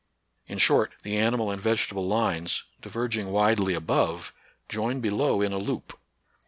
In 0.47 0.57
short, 0.57 0.93
the 1.03 1.15
animal 1.15 1.51
and 1.51 1.61
vege 1.61 1.87
table 1.87 2.07
lines, 2.07 2.63
diverging 2.81 3.27
widely 3.27 3.75
above, 3.75 4.33
join 4.67 4.99
below 4.99 5.43
in 5.43 5.53
a 5.53 5.59
loop. 5.59 5.93